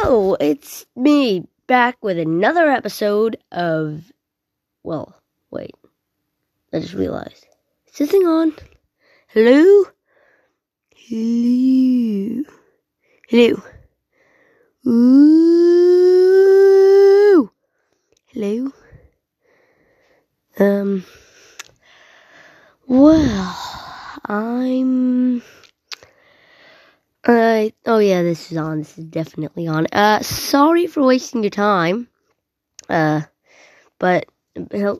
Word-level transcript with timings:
It's 0.00 0.86
me 0.94 1.46
back 1.66 1.98
with 2.02 2.18
another 2.18 2.68
episode 2.68 3.36
of. 3.50 4.12
Well, 4.84 5.20
wait. 5.50 5.74
I 6.72 6.78
just 6.80 6.94
realized. 6.94 7.46
Is 7.88 7.98
this 7.98 8.10
thing 8.10 8.24
on? 8.24 8.54
Hello? 9.28 9.84
Hello? 10.94 12.44
Hello? 13.28 13.62
Ooh! 14.86 15.50
Hello? 18.26 18.72
Um. 20.58 21.04
Well, 22.86 23.56
I'm. 24.26 25.42
Uh, 27.24 27.68
oh 27.86 27.98
yeah, 27.98 28.22
this 28.22 28.50
is 28.52 28.58
on. 28.58 28.78
This 28.78 28.96
is 28.98 29.04
definitely 29.04 29.66
on. 29.66 29.86
Uh, 29.92 30.20
sorry 30.20 30.86
for 30.86 31.02
wasting 31.02 31.42
your 31.42 31.50
time. 31.50 32.08
Uh, 32.88 33.22
but 33.98 34.26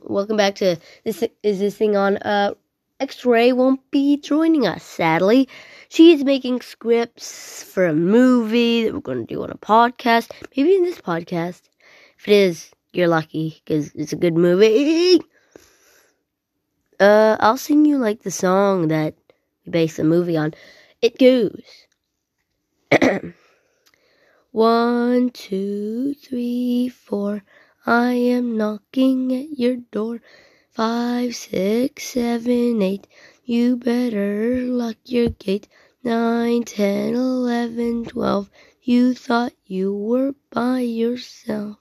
welcome 0.03 0.37
back 0.37 0.55
to 0.55 0.77
this. 1.03 1.23
Is 1.43 1.59
this 1.59 1.77
thing 1.77 1.95
on? 1.95 2.17
Uh, 2.17 2.53
X-Ray 2.99 3.53
won't 3.53 3.79
be 3.91 4.17
joining 4.17 4.67
us. 4.67 4.83
Sadly, 4.83 5.47
she's 5.87 6.25
making 6.25 6.59
scripts 6.61 7.63
for 7.63 7.87
a 7.87 7.93
movie 7.93 8.83
that 8.83 8.93
we're 8.93 8.99
going 8.99 9.25
to 9.25 9.33
do 9.33 9.41
on 9.41 9.51
a 9.51 9.57
podcast. 9.57 10.31
Maybe 10.55 10.75
in 10.75 10.83
this 10.83 10.99
podcast. 10.99 11.61
If 12.17 12.27
it 12.27 12.33
is, 12.33 12.71
you're 12.91 13.07
lucky 13.07 13.61
because 13.63 13.93
it's 13.95 14.11
a 14.11 14.17
good 14.17 14.35
movie. 14.35 15.21
Uh, 16.99 17.37
I'll 17.39 17.55
sing 17.57 17.85
you 17.85 17.97
like 17.97 18.23
the 18.23 18.31
song 18.31 18.89
that 18.89 19.15
we 19.65 19.71
based 19.71 19.95
the 19.95 20.03
movie 20.03 20.35
on. 20.35 20.53
It 21.01 21.17
goes. 21.17 21.63
One, 24.51 25.29
two, 25.29 26.15
three, 26.15 26.89
four. 26.89 27.43
I 27.85 28.13
am 28.13 28.57
knocking 28.57 29.31
at 29.31 29.59
your 29.59 29.75
door. 29.77 30.21
Five, 30.71 31.35
six, 31.35 32.03
seven, 32.03 32.81
eight. 32.81 33.05
You 33.45 33.77
better 33.77 34.61
lock 34.61 34.95
your 35.05 35.29
gate. 35.29 35.67
Nine, 36.03 36.63
ten, 36.63 37.13
eleven, 37.13 38.05
twelve. 38.05 38.49
You 38.81 39.13
thought 39.13 39.53
you 39.65 39.93
were 39.93 40.33
by 40.49 40.79
yourself. 40.79 41.77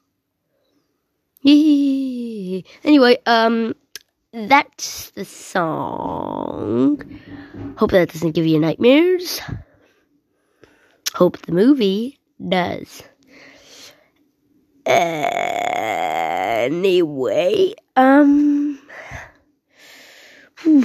Anyway, 1.42 3.16
um, 3.24 3.74
that's 4.32 5.10
the 5.12 5.24
song. 5.24 7.00
Hope 7.78 7.92
that 7.92 8.12
doesn't 8.12 8.32
give 8.32 8.44
you 8.44 8.58
nightmares. 8.58 9.40
Hope 11.18 11.38
the 11.38 11.50
movie 11.52 12.20
does. 12.48 13.02
Anyway, 14.86 15.34
um. 17.96 18.78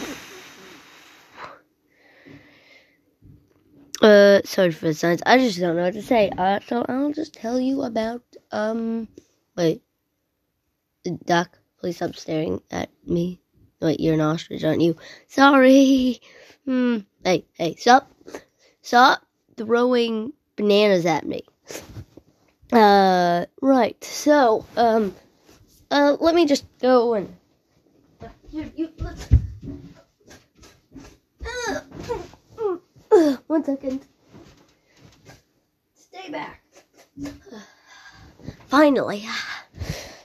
Uh, 4.02 4.42
sorry 4.44 4.72
for 4.72 4.88
the 4.88 4.94
signs. 4.94 5.22
I 5.26 5.38
just 5.38 5.59
don't 5.59 5.78
know 5.78 5.84
what 5.84 5.94
to 5.94 6.02
say. 6.02 6.30
Uh, 6.38 6.59
so 6.67 6.84
I'll 6.89 7.14
just 7.14 7.34
tell 7.34 7.58
you 7.58 7.84
about, 7.84 8.22
um, 8.52 9.08
wait. 9.56 9.81
Doc, 11.26 11.58
please 11.80 11.95
stop 11.95 12.14
staring 12.17 12.61
at 12.70 12.89
me. 13.06 13.39
Wait, 13.80 14.02
you're 14.02 14.16
an 14.16 14.20
ostrich, 14.20 14.66
aren't 14.66 14.81
you? 14.81 14.98
Sorry. 15.28 16.20
Hmm. 16.66 17.00
Hey, 17.23 17.45
hey, 17.54 17.76
stop. 17.76 18.09
Stop 18.81 19.22
throwing 19.58 20.34
bananas 20.56 21.06
at 21.06 21.26
me. 21.26 21.44
Uh, 22.72 23.46
right. 23.62 24.04
So, 24.04 24.66
um, 24.78 25.14
uh, 25.92 26.18
let 26.20 26.36
me 26.36 26.45
just 26.45 26.66
go 26.80 27.14
and. 27.14 27.36
You, 28.52 28.89
let's. 29.00 29.27
Uh, 33.11 33.38
one 33.48 33.64
second. 33.64 34.05
Stay 35.95 36.30
back. 36.32 36.64
Finally. 38.67 39.26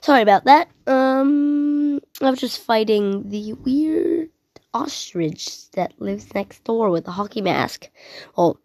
Sorry 0.00 0.22
about 0.22 0.44
that. 0.44 0.69
Um, 0.86 2.00
I 2.22 2.31
was 2.31 2.41
just 2.41 2.60
fighting 2.60 3.28
the 3.28 3.52
weird 3.52 4.31
ostrich 4.72 5.70
that 5.72 6.00
lives 6.00 6.34
next 6.34 6.64
door 6.64 6.91
with 6.91 7.06
a 7.08 7.10
hockey 7.10 7.42
mask. 7.42 7.88
Well, 8.36 8.58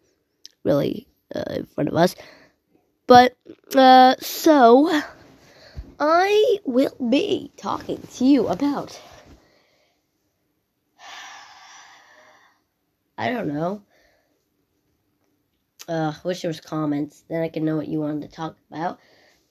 really 0.64 1.06
uh, 1.34 1.44
in 1.50 1.66
front 1.66 1.88
of 1.88 1.94
us. 1.94 2.16
But, 3.06 3.36
uh, 3.76 4.14
so, 4.18 4.90
I 6.00 6.58
will 6.64 6.96
be 7.10 7.52
talking 7.56 8.00
to 8.14 8.24
you 8.24 8.48
about. 8.48 9.00
I 13.16 13.30
don't 13.30 13.48
know. 13.48 13.82
Uh, 15.88 16.12
I 16.16 16.26
wish 16.26 16.42
there 16.42 16.48
was 16.48 16.60
comments. 16.60 17.24
Then 17.28 17.42
I 17.42 17.48
could 17.48 17.62
know 17.62 17.76
what 17.76 17.88
you 17.88 18.00
wanted 18.00 18.22
to 18.22 18.36
talk 18.36 18.56
about. 18.70 18.98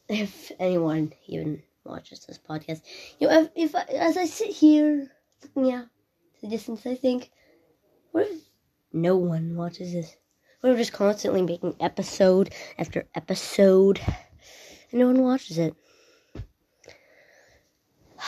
If 0.09 0.51
anyone 0.59 1.13
even 1.27 1.63
watches 1.85 2.25
this 2.25 2.39
podcast, 2.39 2.81
you 3.19 3.27
know, 3.27 3.41
if, 3.41 3.49
if 3.55 3.75
I, 3.75 3.83
as 3.83 4.17
I 4.17 4.25
sit 4.25 4.49
here 4.49 5.11
looking 5.41 5.73
out 5.73 5.85
the 6.41 6.47
distance, 6.47 6.85
I 6.85 6.95
think, 6.95 7.31
what 8.11 8.27
if 8.27 8.41
no 8.91 9.15
one 9.15 9.55
watches 9.55 9.93
this? 9.93 10.15
We're 10.63 10.77
just 10.77 10.93
constantly 10.93 11.41
making 11.41 11.75
episode 11.81 12.53
after 12.79 13.05
episode, 13.15 13.99
and 14.91 15.01
no 15.01 15.07
one 15.07 15.21
watches 15.21 15.57
it. 15.57 15.75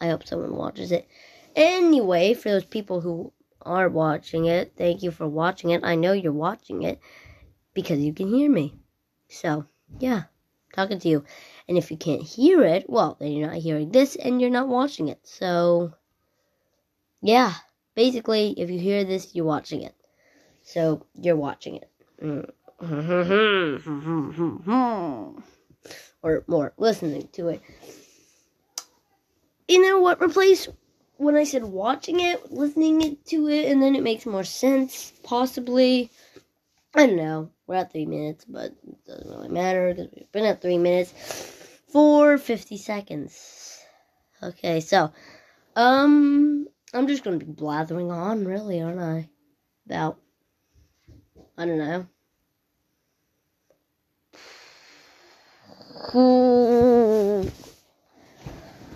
I 0.00 0.08
hope 0.08 0.26
someone 0.26 0.56
watches 0.56 0.90
it. 0.90 1.06
Anyway, 1.54 2.34
for 2.34 2.48
those 2.48 2.64
people 2.64 3.00
who 3.00 3.32
are 3.62 3.88
watching 3.88 4.46
it, 4.46 4.72
thank 4.76 5.04
you 5.04 5.12
for 5.12 5.28
watching 5.28 5.70
it. 5.70 5.84
I 5.84 5.94
know 5.94 6.10
you're 6.10 6.32
watching 6.32 6.82
it 6.82 6.98
because 7.72 8.00
you 8.00 8.12
can 8.12 8.26
hear 8.26 8.50
me. 8.50 8.74
So, 9.28 9.66
yeah, 10.00 10.24
talking 10.74 10.98
to 10.98 11.08
you. 11.08 11.24
And 11.68 11.78
if 11.78 11.92
you 11.92 11.96
can't 11.96 12.22
hear 12.22 12.64
it, 12.64 12.90
well, 12.90 13.16
then 13.20 13.30
you're 13.30 13.46
not 13.46 13.58
hearing 13.58 13.92
this 13.92 14.16
and 14.16 14.40
you're 14.40 14.50
not 14.50 14.66
watching 14.66 15.06
it. 15.06 15.20
So, 15.22 15.92
yeah, 17.22 17.54
basically, 17.94 18.50
if 18.58 18.68
you 18.68 18.80
hear 18.80 19.04
this, 19.04 19.32
you're 19.32 19.44
watching 19.44 19.82
it. 19.82 19.94
So 20.68 21.06
you're 21.14 21.34
watching 21.34 21.76
it. 21.76 21.90
or 26.22 26.44
more, 26.46 26.74
listening 26.76 27.28
to 27.32 27.48
it. 27.48 27.62
You 29.66 29.80
know 29.82 30.00
what? 30.00 30.20
Replace 30.20 30.68
when 31.16 31.36
I 31.36 31.44
said 31.44 31.64
watching 31.64 32.20
it, 32.20 32.52
listening 32.52 33.16
to 33.28 33.48
it, 33.48 33.72
and 33.72 33.82
then 33.82 33.96
it 33.96 34.02
makes 34.02 34.26
more 34.26 34.44
sense, 34.44 35.10
possibly. 35.22 36.10
I 36.94 37.06
don't 37.06 37.16
know. 37.16 37.50
We're 37.66 37.76
at 37.76 37.90
three 37.90 38.04
minutes, 38.04 38.44
but 38.44 38.72
it 38.86 39.04
doesn't 39.06 39.30
really 39.30 39.48
matter 39.48 39.94
because 39.94 40.12
we've 40.14 40.32
been 40.32 40.44
at 40.44 40.60
three 40.60 40.78
minutes 40.78 41.12
for 41.90 42.36
50 42.36 42.76
seconds. 42.76 43.80
Okay, 44.42 44.80
so, 44.80 45.12
um, 45.76 46.68
I'm 46.92 47.06
just 47.08 47.24
gonna 47.24 47.38
be 47.38 47.46
blathering 47.46 48.10
on, 48.10 48.44
really, 48.44 48.82
aren't 48.82 49.00
I? 49.00 49.30
About 49.86 50.18
I 51.60 51.66
don't 51.66 51.78
know. 51.78 52.06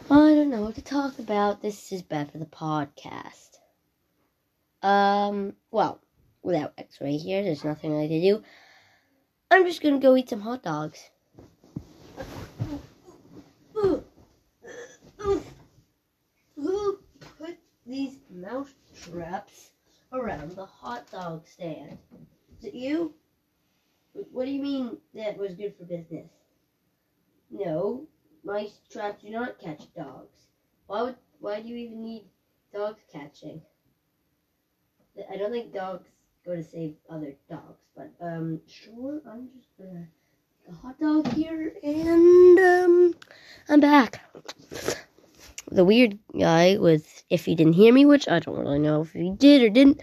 I 0.08 0.34
don't 0.34 0.48
know 0.48 0.62
what 0.62 0.76
to 0.76 0.82
talk 0.82 1.18
about. 1.18 1.60
This 1.60 1.90
is 1.90 2.02
bad 2.02 2.30
for 2.30 2.38
the 2.38 2.46
podcast. 2.46 3.58
Um, 4.80 5.54
well, 5.72 6.00
without 6.44 6.74
X-ray 6.78 7.16
here, 7.16 7.42
there's 7.42 7.64
nothing 7.64 7.98
I 7.98 8.06
can 8.06 8.20
do. 8.20 8.44
I'm 9.50 9.66
just 9.66 9.82
gonna 9.82 9.98
go 9.98 10.14
eat 10.16 10.28
some 10.28 10.42
hot 10.42 10.62
dogs. 10.62 11.10
Who 13.74 14.04
put 17.38 17.58
these 17.84 18.18
mouse 18.30 18.72
traps 19.02 19.72
around 20.12 20.52
the 20.52 20.66
hot 20.66 21.10
dog 21.10 21.44
stand? 21.48 21.98
Is 22.62 22.68
it 22.68 22.74
you? 22.74 23.12
What 24.30 24.44
do 24.44 24.52
you 24.52 24.62
mean 24.62 24.98
that 25.14 25.36
was 25.36 25.54
good 25.54 25.74
for 25.76 25.84
business? 25.84 26.30
No, 27.50 28.06
mice 28.44 28.78
traps 28.88 29.24
do 29.24 29.30
not 29.30 29.58
catch 29.58 29.92
dogs. 29.96 30.46
Why 30.86 31.02
would? 31.02 31.16
Why 31.40 31.60
do 31.60 31.66
you 31.66 31.76
even 31.76 32.04
need 32.04 32.26
dogs 32.72 33.00
catching? 33.12 33.62
I 35.28 35.36
don't 35.36 35.50
think 35.50 35.74
dogs 35.74 36.06
go 36.46 36.54
to 36.54 36.62
save 36.62 36.94
other 37.10 37.34
dogs, 37.50 37.82
but 37.96 38.12
um, 38.20 38.60
sure. 38.68 39.20
I'm 39.28 39.48
just 39.56 39.76
gonna 39.76 40.06
a 40.68 40.72
hot 40.72 41.00
dog 41.00 41.32
here, 41.32 41.74
and 41.82 42.58
um, 42.60 43.14
I'm 43.68 43.80
back. 43.80 44.20
The 45.68 45.84
weird 45.84 46.16
guy 46.38 46.76
was, 46.78 47.24
if 47.28 47.44
he 47.44 47.56
didn't 47.56 47.72
hear 47.72 47.92
me, 47.92 48.04
which 48.04 48.28
I 48.28 48.38
don't 48.38 48.56
really 48.56 48.78
know 48.78 49.00
if 49.00 49.12
he 49.14 49.32
did 49.32 49.62
or 49.62 49.68
didn't, 49.68 50.00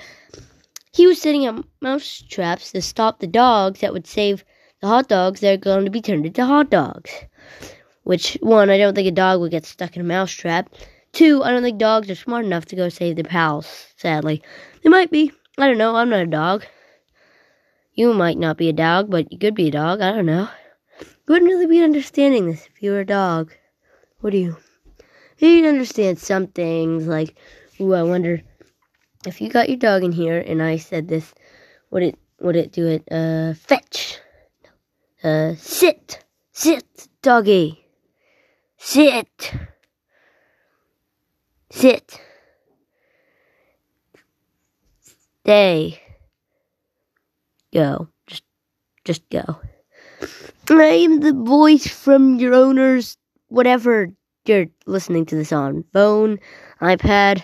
he 1.00 1.08
was 1.08 1.22
setting 1.22 1.48
up 1.48 1.64
mouse 1.80 2.26
traps 2.28 2.74
to 2.74 2.82
stop 2.82 3.20
the 3.20 3.26
dogs 3.26 3.80
that 3.80 3.94
would 3.94 4.06
save 4.06 4.44
the 4.82 4.88
hot 4.88 5.08
dogs 5.08 5.40
that 5.40 5.54
are 5.54 5.58
going 5.58 5.86
to 5.86 5.90
be 5.90 6.02
turned 6.02 6.26
into 6.26 6.46
hot 6.46 6.70
dogs. 6.70 7.10
Which, 8.04 8.38
one, 8.42 8.70
I 8.70 8.78
don't 8.78 8.96
think 8.96 9.08
a 9.08 9.12
dog 9.12 9.40
would 9.40 9.52
get 9.52 9.66
stuck 9.66 9.96
in 9.96 10.02
a 10.02 10.04
mouse 10.04 10.30
trap. 10.30 10.70
Two, 11.14 11.42
I 11.42 11.52
don't 11.52 11.62
think 11.64 11.80
dogs 11.80 12.10
are 12.10 12.16
smart 12.16 12.44
enough 12.44 12.66
to 12.66 12.76
go 12.76 12.90
save 12.90 13.16
their 13.16 13.24
pals, 13.24 13.94
sadly. 13.96 14.44
They 14.84 14.90
might 14.90 15.10
be. 15.10 15.32
I 15.58 15.68
don't 15.68 15.78
know. 15.78 15.96
I'm 15.96 16.10
not 16.10 16.24
a 16.24 16.26
dog. 16.26 16.66
You 17.94 18.14
might 18.14 18.38
not 18.38 18.58
be 18.58 18.68
a 18.68 18.74
dog, 18.74 19.10
but 19.10 19.32
you 19.32 19.40
could 19.40 19.56
be 19.56 19.70
a 19.70 19.72
dog. 19.72 20.02
I 20.02 20.12
don't 20.12 20.26
know. 20.26 20.50
You 21.00 21.08
wouldn't 21.30 21.50
really 21.50 21.68
be 21.68 21.82
understanding 21.82 22.52
this 22.52 22.68
if 22.68 22.84
you 22.84 22.92
were 22.92 23.00
a 23.00 23.06
dog. 23.06 23.54
Would 24.22 24.34
you? 24.34 24.58
You'd 25.38 25.66
understand 25.66 26.20
some 26.20 26.48
things, 26.48 27.08
like, 27.08 27.38
ooh, 27.80 27.94
I 27.94 28.04
wonder 28.04 28.42
if 29.26 29.42
you 29.42 29.50
got 29.50 29.70
your 29.70 29.78
dog 29.78 30.04
in 30.04 30.12
here 30.12 30.40
and 30.40 30.62
I 30.62 30.78
said 30.78 31.08
this, 31.08 31.34
would 31.92 32.04
it 32.04 32.18
would 32.40 32.56
it 32.56 32.72
do 32.72 32.88
it? 32.88 33.04
Uh, 33.12 33.54
fetch. 33.54 34.20
Uh, 35.22 35.54
sit, 35.56 36.24
sit, 36.54 37.10
doggy, 37.22 37.86
sit, 38.78 39.54
sit, 41.70 42.22
stay, 45.42 46.02
go, 47.74 48.08
just, 48.28 48.44
just 49.04 49.30
go. 49.30 49.60
I 50.70 50.84
am 50.84 51.20
the 51.20 51.34
voice 51.34 51.86
from 51.86 52.40
your 52.40 52.54
owner's 52.54 53.18
whatever 53.50 54.08
you're 54.46 54.68
listening 54.86 55.26
to 55.26 55.36
this 55.36 55.52
on. 55.52 55.84
Phone, 55.92 56.40
iPad 56.82 57.44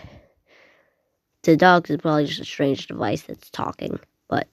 to 1.45 1.55
dogs 1.55 1.89
is 1.89 1.97
probably 1.97 2.25
just 2.25 2.41
a 2.41 2.45
strange 2.45 2.87
device 2.87 3.23
that's 3.23 3.49
talking. 3.49 3.99
But 4.27 4.47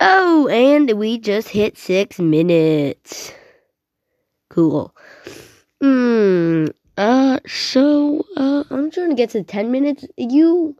oh, 0.00 0.48
and 0.48 0.90
we 0.92 1.18
just 1.18 1.48
hit 1.48 1.76
six 1.76 2.18
minutes. 2.18 3.32
Cool. 4.48 4.94
Hmm. 5.80 6.66
Uh. 6.96 7.40
So. 7.46 8.24
Uh. 8.36 8.64
I'm 8.70 8.90
trying 8.90 9.10
to 9.10 9.16
get 9.16 9.30
to 9.30 9.42
ten 9.42 9.70
minutes. 9.70 10.06
You. 10.16 10.76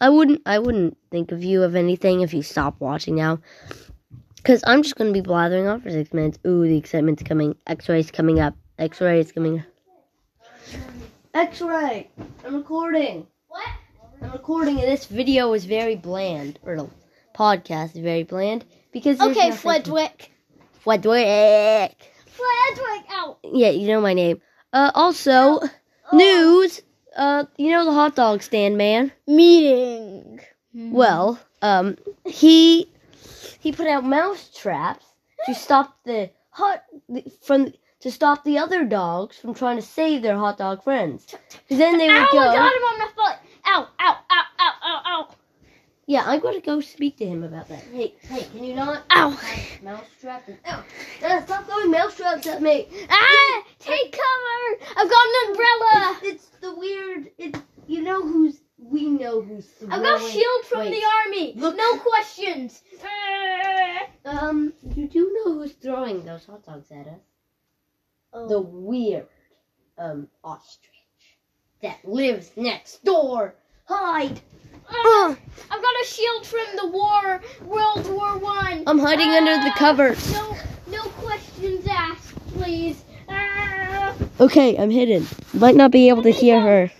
I 0.00 0.10
wouldn't. 0.10 0.42
I 0.44 0.58
wouldn't 0.58 0.98
think 1.10 1.32
of 1.32 1.42
you 1.42 1.62
of 1.62 1.74
anything 1.74 2.20
if 2.20 2.34
you 2.34 2.42
stop 2.42 2.78
watching 2.80 3.14
now. 3.16 3.38
Cause 4.44 4.62
I'm 4.64 4.84
just 4.84 4.94
gonna 4.94 5.10
be 5.10 5.22
blathering 5.22 5.66
on 5.66 5.80
for 5.80 5.90
six 5.90 6.12
minutes. 6.12 6.38
Ooh, 6.46 6.62
the 6.62 6.76
excitement's 6.76 7.24
coming. 7.24 7.56
X-ray's 7.66 8.12
coming 8.12 8.38
up. 8.38 8.54
X-ray 8.78 9.18
is 9.18 9.32
coming. 9.32 9.64
X-ray. 11.34 12.08
I'm 12.44 12.54
recording. 12.54 13.26
I'm 14.22 14.32
recording 14.32 14.76
of 14.76 14.82
this 14.82 15.06
video 15.06 15.52
is 15.52 15.64
very 15.64 15.96
bland, 15.96 16.58
or 16.64 16.76
the 16.76 16.88
podcast 17.34 17.94
is 17.96 18.02
very 18.02 18.22
bland 18.22 18.64
because 18.92 19.20
Okay, 19.20 19.50
Fwedwick. 19.50 20.28
Fwedwick. 20.84 21.94
Fwedwick 22.38 23.04
out. 23.10 23.38
Yeah, 23.44 23.70
you 23.70 23.88
know 23.88 24.00
my 24.00 24.14
name. 24.14 24.40
Uh, 24.72 24.90
also 24.94 25.60
Oh. 25.60 25.70
news. 26.12 26.82
Uh, 27.16 27.44
you 27.56 27.70
know 27.70 27.84
the 27.84 27.92
hot 27.92 28.14
dog 28.16 28.42
stand 28.42 28.76
man. 28.76 29.12
Meeting. 29.26 30.40
Well, 30.74 31.38
um, 31.62 31.96
he 32.26 32.90
he 33.60 33.72
put 33.72 33.86
out 33.86 34.04
mouse 34.04 34.50
traps 34.54 35.06
to 35.46 35.54
stop 35.54 35.96
the 36.04 36.30
hot 36.50 36.84
from 37.42 37.72
to 38.00 38.10
stop 38.10 38.44
the 38.44 38.58
other 38.58 38.84
dogs 38.84 39.36
from 39.38 39.54
trying 39.54 39.76
to 39.76 39.82
save 39.82 40.20
their 40.22 40.36
hot 40.36 40.58
dog 40.58 40.84
friends. 40.84 41.34
then 41.68 41.96
they 41.98 42.08
would 42.08 42.16
Ow, 42.16 42.28
go. 42.32 42.38
I 42.40 42.54
got 42.54 42.72
him 42.76 42.82
on 42.82 42.98
my 42.98 43.08
foot. 43.16 43.36
Ow, 43.66 43.88
ow, 44.00 44.16
ow, 44.30 44.44
ow, 44.60 44.72
ow, 44.84 45.02
ow. 45.06 45.28
Yeah, 46.06 46.22
I'm 46.24 46.38
going 46.38 46.54
to 46.54 46.64
go 46.64 46.80
speak 46.80 47.16
to 47.16 47.26
him 47.26 47.42
about 47.42 47.68
that. 47.68 47.82
Hey, 47.92 48.14
hey, 48.20 48.44
can 48.52 48.62
you 48.62 48.74
not? 48.74 49.02
Ow. 49.10 49.30
have 49.30 49.82
Mouse 49.82 50.04
traps. 50.20 50.48
And, 50.48 50.58
ow! 50.66 50.84
Uh, 51.24 51.44
stop 51.44 51.66
throwing 51.66 51.90
mouse 51.90 52.16
traps 52.16 52.46
at 52.46 52.62
me. 52.62 52.86
Ah, 53.10 53.64
take 53.80 54.12
cover. 54.12 54.84
I've 54.96 55.10
got 55.10 55.26
an 55.26 55.50
umbrella. 55.50 56.18
It's, 56.22 56.44
it's 56.44 56.60
the 56.60 56.74
weird. 56.76 57.30
It's 57.38 57.58
you 57.88 58.02
know 58.02 58.22
who's 58.22 58.60
we 58.78 59.06
know 59.06 59.42
who's 59.42 59.66
throwing. 59.66 59.92
I've 59.92 60.02
got 60.02 60.22
a 60.22 60.30
shield 60.30 60.64
from 60.66 60.80
Wait. 60.80 60.90
the 60.90 61.06
army. 61.24 61.54
Look. 61.56 61.76
No 61.76 61.98
questions. 61.98 62.82
Ah. 63.04 64.06
Um, 64.26 64.72
you 64.94 65.08
do 65.08 65.32
know 65.34 65.54
who's 65.54 65.72
throwing 65.72 66.24
those 66.24 66.46
hot 66.46 66.64
dogs 66.64 66.90
at 66.92 67.08
us? 67.08 67.20
Oh. 68.32 68.48
The 68.48 68.60
weird, 68.60 69.26
um, 69.98 70.28
ostrich 70.44 70.95
that 71.82 71.98
lives 72.04 72.50
next 72.56 73.04
door. 73.04 73.54
Hide. 73.84 74.40
Ah, 74.88 75.36
I've 75.70 75.82
got 75.82 75.94
a 76.02 76.06
shield 76.06 76.46
from 76.46 76.66
the 76.76 76.86
war, 76.88 77.40
World 77.64 78.08
War 78.10 78.38
One. 78.38 78.84
I'm 78.86 78.98
hiding 78.98 79.28
under 79.30 79.52
the 79.64 79.72
Ah, 79.74 79.78
covers. 79.78 80.32
No, 80.32 80.56
no 80.90 81.02
questions 81.10 81.86
asked, 81.90 82.34
please. 82.54 83.02
Ah. 83.28 84.14
Okay, 84.40 84.76
I'm 84.78 84.90
hidden. 84.90 85.26
Might 85.54 85.74
not 85.74 85.90
be 85.90 86.08
able 86.08 86.22
to 86.22 86.30
hear 86.30 86.60
her. 86.60 86.90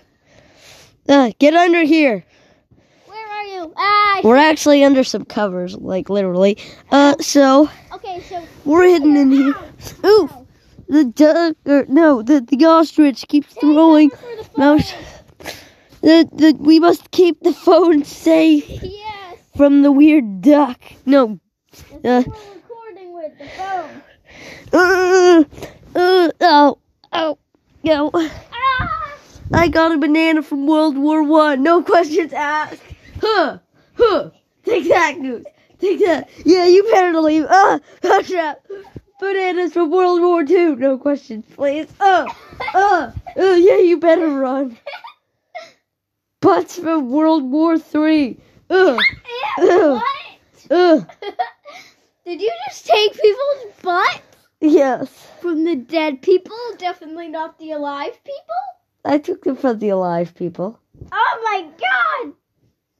Uh, 1.08 1.30
get 1.38 1.54
under 1.54 1.82
here. 1.84 2.24
Where 3.06 3.26
are 3.28 3.44
you? 3.44 3.72
Ah. 3.76 4.20
We're 4.24 4.36
actually 4.36 4.82
under 4.82 5.04
some 5.04 5.24
covers, 5.24 5.76
like 5.76 6.08
literally. 6.10 6.58
Uh, 6.90 7.14
so 7.20 7.70
Okay, 7.94 8.20
so 8.28 8.42
we're 8.64 8.88
hidden 8.88 9.16
in 9.16 9.30
here. 9.30 9.54
Ooh, 10.04 10.28
the 10.88 11.04
duck, 11.04 11.56
or 11.66 11.84
no, 11.88 12.22
the 12.22 12.40
the 12.40 12.64
ostrich 12.64 13.26
keeps 13.28 13.52
Take 13.54 13.60
throwing 13.60 14.10
mouse. 14.56 14.92
The 16.00 16.28
the 16.32 16.56
we 16.58 16.78
must 16.80 17.10
keep 17.10 17.40
the 17.42 17.52
phone 17.52 18.04
safe 18.04 18.68
Yes. 18.68 19.38
from 19.56 19.82
the 19.82 19.92
weird 19.92 20.40
duck. 20.42 20.80
No. 21.04 21.40
Uh. 22.04 22.22
recording 22.26 23.14
with 23.14 23.38
the 23.38 23.48
phone. 23.56 24.02
Uh, 24.72 25.44
uh, 25.94 26.30
oh, 26.40 26.78
oh, 27.12 27.38
no. 27.82 28.10
Ah! 28.14 29.18
I 29.52 29.68
got 29.68 29.92
a 29.92 29.98
banana 29.98 30.42
from 30.42 30.66
World 30.66 30.96
War 30.98 31.22
One. 31.22 31.62
No 31.62 31.82
questions 31.82 32.32
asked. 32.32 32.82
Huh, 33.20 33.58
huh. 33.94 34.30
Take 34.64 34.88
that, 34.88 35.16
Goose. 35.20 35.44
Take 35.78 36.00
that. 36.00 36.28
Yeah, 36.44 36.66
you 36.66 36.82
better 36.84 37.20
leave. 37.20 37.46
Ah, 37.48 37.80
uh, 38.04 38.22
trap. 38.22 38.60
Bananas 39.18 39.72
from 39.72 39.90
World 39.90 40.20
War 40.20 40.44
Two. 40.44 40.76
No 40.76 40.98
questions, 40.98 41.44
please. 41.54 41.88
Uh, 41.98 42.26
uh, 42.74 43.12
uh, 43.36 43.42
yeah, 43.54 43.78
you 43.78 43.98
better 43.98 44.28
run. 44.28 44.76
Butts 46.40 46.78
from 46.78 47.10
World 47.10 47.50
War 47.50 47.78
Three. 47.78 48.38
Uh, 48.68 48.98
what? 49.58 50.02
uh, 50.70 51.00
Did 52.26 52.40
you 52.42 52.52
just 52.68 52.86
take 52.86 53.12
people's 53.14 53.72
butt 53.82 54.22
yes. 54.60 55.28
from 55.40 55.64
the 55.64 55.76
dead 55.76 56.20
people? 56.20 56.56
Definitely 56.76 57.28
not 57.28 57.58
the 57.58 57.70
alive 57.72 58.18
people. 58.24 58.62
I 59.04 59.18
took 59.18 59.44
them 59.44 59.56
from 59.56 59.78
the 59.78 59.90
alive 59.90 60.34
people. 60.34 60.78
Oh 61.12 61.40
my 61.44 61.62
god! 61.62 62.34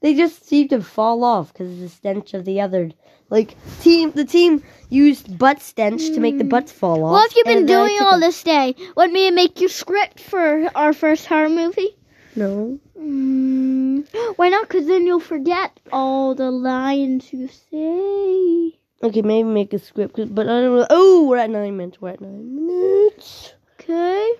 They 0.01 0.13
just 0.13 0.45
seem 0.45 0.67
to 0.69 0.81
fall 0.81 1.23
off 1.23 1.51
because 1.53 1.71
of 1.71 1.79
the 1.79 1.89
stench 1.89 2.33
of 2.33 2.45
the 2.45 2.61
other. 2.61 2.91
Like 3.29 3.55
team, 3.81 4.11
the 4.11 4.23
team 4.25 4.63
used 4.89 5.37
butt 5.37 5.61
stench 5.61 6.05
to 6.11 6.19
make 6.19 6.37
the 6.37 6.43
butts 6.45 6.71
fall 6.71 7.03
off. 7.03 7.11
What 7.11 7.29
have 7.31 7.35
you 7.37 7.43
been 7.43 7.57
and 7.59 7.69
then 7.69 7.79
I 7.81 7.87
doing 7.87 8.01
all 8.01 8.19
this 8.19 8.41
day? 8.43 8.75
Want 8.95 9.11
me 9.11 9.27
to 9.29 9.35
make 9.35 9.59
you 9.59 9.67
script 9.67 10.19
for 10.21 10.69
our 10.75 10.93
first 10.93 11.25
horror 11.25 11.49
movie? 11.49 11.97
No. 12.35 12.79
Mm, 12.97 14.07
why 14.37 14.49
not? 14.49 14.67
Because 14.67 14.85
then 14.87 15.05
you'll 15.07 15.19
forget 15.19 15.77
all 15.91 16.35
the 16.35 16.51
lines 16.51 17.33
you 17.33 17.47
say. 17.47 18.77
Okay, 19.03 19.21
maybe 19.21 19.49
make 19.49 19.73
a 19.73 19.79
script, 19.79 20.15
'cause- 20.15 20.29
but 20.29 20.47
I 20.47 20.61
don't 20.61 20.77
know. 20.77 20.87
Oh, 20.89 21.27
we're 21.27 21.37
at 21.37 21.49
nine 21.49 21.75
minutes. 21.75 21.99
We're 22.01 22.09
at 22.09 22.21
nine 22.21 22.55
minutes. 22.55 23.53
Okay. 23.79 24.31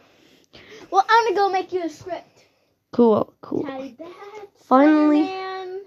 Well, 0.91 1.05
I'm 1.09 1.25
gonna 1.25 1.35
go 1.35 1.49
make 1.51 1.73
you 1.73 1.83
a 1.83 1.89
script. 1.89 2.36
Cool, 2.93 3.33
cool. 3.41 3.63
Finally. 4.65 5.25
Spider-Man, 5.25 5.81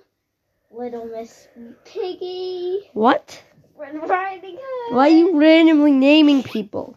Little 0.71 1.07
Miss 1.07 1.49
Piggy, 1.85 2.91
What? 2.93 3.43
Red 3.77 4.09
Riding 4.09 4.59
Hood. 4.61 4.95
Why 4.95 5.09
are 5.09 5.13
you 5.13 5.39
randomly 5.41 5.93
naming 5.93 6.43
people? 6.43 6.97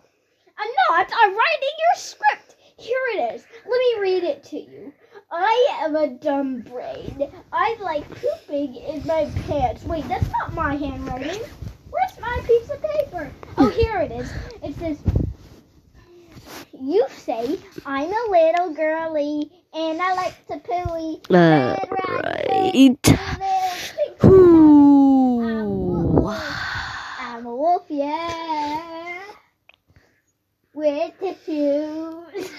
I'm 0.58 0.70
not. 0.90 1.10
I'm 1.16 1.30
writing 1.30 1.76
your 1.80 1.96
script. 1.96 2.56
Here 2.78 3.00
it 3.16 3.36
is. 3.36 3.46
Let 3.66 3.80
me 3.80 4.02
read 4.02 4.24
it 4.24 4.44
to 4.46 4.60
you. 4.60 4.94
I 5.32 5.80
am 5.82 5.96
a 5.96 6.10
dumb 6.10 6.62
brain. 6.62 7.32
I 7.52 7.78
like 7.82 8.08
pooping 8.10 8.76
in 8.76 9.06
my 9.08 9.32
pants. 9.48 9.84
Wait, 9.86 10.08
that's 10.10 10.30
not 10.32 10.54
my 10.54 10.76
handwriting. 10.76 11.42
Where's 11.90 12.20
my 12.20 12.42
piece 12.46 12.70
of 12.70 12.82
paper? 12.82 13.32
Oh, 13.58 13.70
here 13.70 14.00
it 14.02 14.12
is. 14.12 14.32
It 14.62 14.76
says, 14.78 14.98
You 16.78 17.06
say 17.10 17.58
I'm 17.86 18.10
a 18.10 18.30
little 18.30 18.74
girly 18.74 19.50
and 19.74 20.02
I 20.02 20.14
like 20.14 20.48
to 20.48 20.58
pooey. 20.60 21.20
Uh, 21.30 21.34
Red 21.34 21.90
right. 22.24 22.72
Pink 22.74 23.00
Ooh. 24.24 26.28
I'm 26.28 27.46
a 27.46 27.56
wolf, 27.56 27.86
yeah. 27.90 29.20
With 30.74 31.20
tissues. 31.20 32.26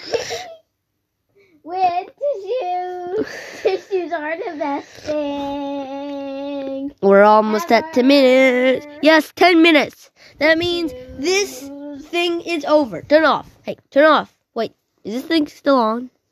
With 1.62 2.08
tissues. 2.18 3.26
Tissues 3.62 4.12
are 4.12 4.36
the 4.36 4.56
best 4.58 4.88
thing. 4.88 6.92
We're 7.00 7.22
almost 7.22 7.72
at 7.72 7.92
10 7.94 8.06
minutes. 8.06 8.86
Yes, 9.02 9.32
10 9.34 9.62
minutes. 9.62 10.10
That 10.38 10.58
means 10.58 10.92
this 11.18 11.70
thing 12.08 12.42
is 12.42 12.64
over. 12.64 13.02
Turn 13.02 13.24
off. 13.24 13.48
Hey, 13.62 13.76
turn 13.90 14.04
off. 14.04 14.34
Wait, 14.54 14.72
is 15.04 15.14
this 15.14 15.24
thing 15.24 15.46
still 15.46 15.78
on? 15.78 16.10